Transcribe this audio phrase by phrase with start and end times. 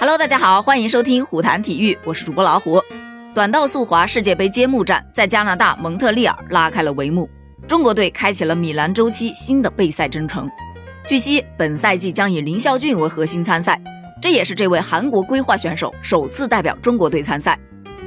[0.00, 2.80] Hello，大家好，欢迎收听虎谈体育，我是主播老虎。
[3.34, 7.28] 短道速滑世界杯揭幕战在加拿大蒙特利尔拉开了帷幕，
[7.68, 10.50] 中国队开启了米兰周期新的备赛征程。
[11.06, 13.78] 据悉，本赛季将以林孝俊为核心参赛，
[14.22, 17.58] 这也是这位韩国规划选手首次代表中国队参赛。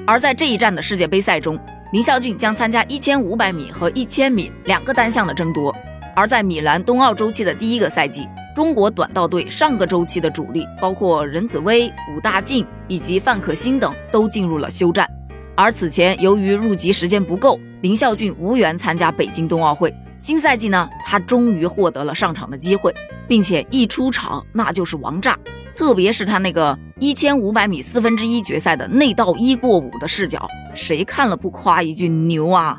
[0.07, 1.60] 而在这一站的世界杯赛中，
[1.91, 5.71] 林孝俊将参加1500米和1000米两个单项的争夺。
[6.16, 8.28] 而在米兰冬奥周期的第一个赛季。
[8.55, 15.09] 中国短道队上个周期的主力，包括任子威、武大靖以及范可新等，都进入了休战。
[15.55, 19.94] 而此前由于入籍时间不够，林孝俊无缘参加北京冬奥会。
[20.20, 22.94] 新赛季呢，他终于获得了上场的机会，
[23.27, 25.38] 并且一出场那就是王炸。
[25.75, 32.77] 特别是他那个一千五百米四分之一决赛的内道一过五的视角，谁看了不夸一句牛啊？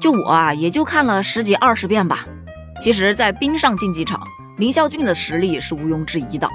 [0.00, 2.24] 就我啊，也就看了十几二十遍吧。
[2.80, 4.20] 其实，在冰上竞技场。
[4.58, 6.50] 林孝俊的实力是毋庸置疑的，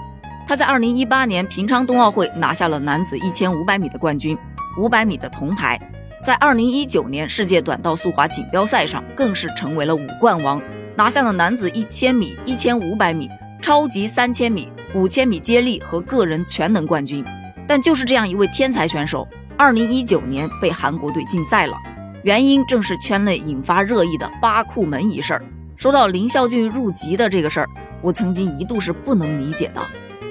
[0.46, 4.38] 他在2018年平昌冬奥会拿下了男子1500米的冠军
[4.78, 5.80] ，500米的铜牌，
[6.22, 10.62] 在2019年世界短道速滑锦标赛上更是成为了五冠王，
[10.98, 13.30] 拿下了男子1000米、1500米、
[13.62, 17.24] 超级3000米、5000米接力和个人全能冠军。
[17.66, 19.26] 但就是这样一位天才选手
[19.58, 21.78] ，2019年被韩国队禁赛了，
[22.24, 25.46] 原因正是圈内引发热议的八库门一事儿。
[25.78, 27.70] 说到林孝俊入籍的这个事儿。
[28.04, 29.82] 我曾经一度是不能理解的，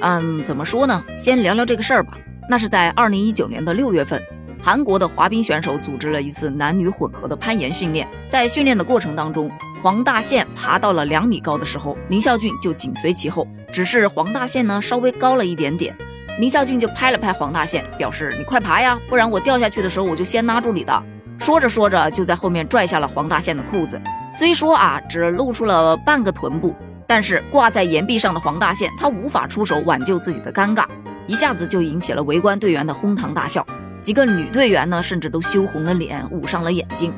[0.03, 1.03] 嗯，怎么说呢？
[1.17, 2.13] 先聊聊这个事儿吧。
[2.49, 4.23] 那是在二零一九年的六月份，
[4.63, 8.07] 韩国的滑冰选手组织了一次男女混合的攀岩训练。
[8.29, 9.51] 在训练的过程当中，
[9.83, 13.49] 黄大宪爬到了两米高的时候，林孝俊就紧随其后。
[13.73, 15.97] 只是黄大宪呢稍微高了一点点，
[16.39, 21.03] 林孝俊就拍了拍黄大宪，表示你快爬呀，不然我掉下去的时候我就先拉住你的。
[21.39, 23.99] 说着说着，就在后面拽下了黄大宪的裤子。
[24.35, 26.77] 虽说啊，只露出了半个臀部。
[27.07, 30.85] 但是挂在岩壁上的黄大宪，他无法出手挽救自己的尴尬，
[31.27, 33.67] 一下子就引起了围观队员的哄堂大笑。
[34.01, 37.13] 几个女队员呢，甚至都羞红了脸，捂上了眼睛。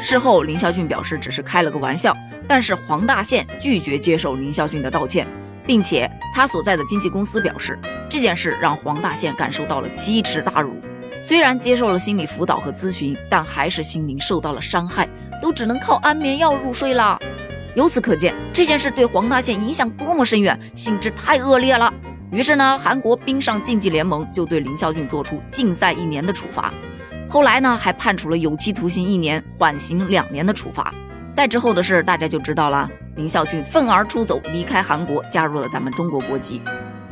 [0.00, 2.16] 事后，林孝俊表示只是开了个玩笑，
[2.46, 5.26] 但是黄大宪拒绝接受林孝俊的道歉，
[5.66, 7.78] 并且他所在的经纪公司表示，
[8.08, 10.74] 这件事让黄大宪感受到了奇耻大辱。
[11.20, 15.08] 虽然接受了心理辅导和咨询，但还是心灵受到了伤害，
[15.40, 17.16] 都只能靠安眠药入睡了。
[17.74, 21.92] 由此可见，这件事对黄大宪影响多么深远，性质太恶劣了。
[22.30, 26.72] 于是呢，韩国冰上竞技联盟就对林孝俊做出禁赛一年的处罚。
[27.28, 30.92] 后来呢，还判处了有期徒刑一年，缓刑两年的处罚。
[31.32, 32.90] 再之后的事，大家就知道了。
[33.16, 36.60] 林孝俊愤而出走，离开韩国，加入了咱们中国国籍。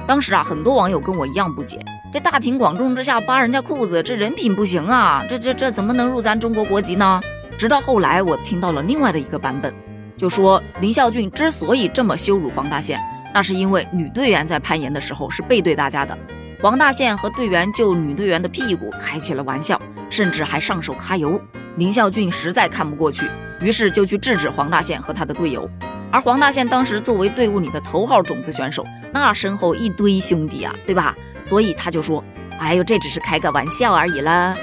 [0.06, 1.78] 当时啊，很多网友跟我一样不解：
[2.12, 5.24] 这大庭广众之下扒人家裤子，这人品不行啊！
[5.26, 7.20] 这这这怎么能入咱中国国籍呢？
[7.58, 9.72] 直到后来，我听到了另外的一个版本。
[10.20, 13.00] 就说林孝俊之所以这么羞辱黄大宪，
[13.32, 16.16] 那是因为女队员在攀岩的时候是背对大家的，
[16.60, 21.40] 黄大宪和队员就女队员的屁股开起了玩笑，甚至还上手揩油。
[21.76, 23.26] 林孝俊实在看不过去，
[23.62, 25.66] 于是就去制止黄大宪和他的队友。
[26.12, 31.16] 而黄大宪当时作为队伍里的头号种子选手，那身后一堆兄弟啊，对吧？
[31.42, 32.22] 所以他就说
[32.60, 34.54] ：“哎呦，这只是开个玩笑而已了。”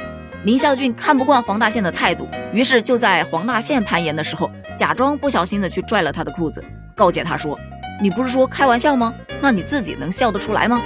[0.46, 4.52] 林孝俊看不惯黄大宪的态度，于是就在黄大宪攀岩的时候。
[4.78, 6.64] 假装不小心的去拽了他的裤子，
[6.96, 7.60] 告诫他说
[8.02, 9.14] ：“你不是说开玩笑吗？
[9.42, 10.80] 那你自己能笑得出来吗？”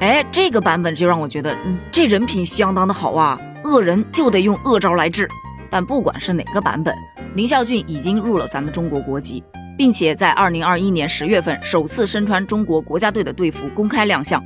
[0.00, 3.40] 哎，这个版本就让我觉得，嗯，这人品相当的好啊。
[3.64, 5.28] 恶人就得用恶招来治。
[5.70, 6.94] 但不管是哪个版本，
[7.34, 9.42] 林孝俊已经入了咱们中国国籍，
[9.78, 14.42] 并且在二零二一年十月份首次身穿中国国家队的队服公开亮相。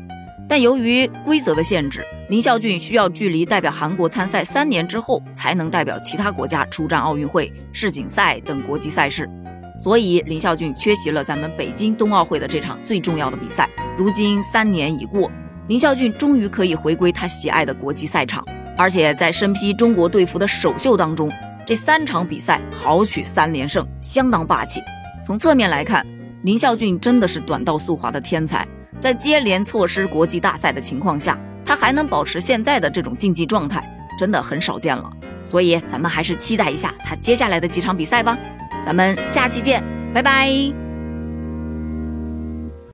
[0.48, 9.30] 但由于规则的限制，林孝俊需要距离代表韩国参赛三年之后，才能代表其他国家出战奥运会、世锦赛等国际赛事，
[9.78, 13.70] 所以林孝俊缺席了咱们北京冬奥会的这场最重要的比赛。
[13.96, 15.30] 如今三年已过，
[15.68, 18.44] 林孝俊终于可以回归他喜爱的国际赛场，
[18.76, 21.30] 而且在身披中国队服的首秀当中，
[21.64, 24.82] 这三场比赛豪取三连胜，相当霸气。
[25.24, 26.04] 从侧面来看，
[26.42, 28.66] 林孝俊真的是短道速滑的天才。
[28.98, 33.84] 在接连错失国际大赛的情况下，他还能保持现在的这种竞技状态，
[34.16, 35.10] 真的很少见了。
[35.44, 38.38] 所以咱们还是期待一下他接下来的几场比赛吧。
[38.84, 39.82] 咱们下期见，
[40.14, 40.85] 拜拜。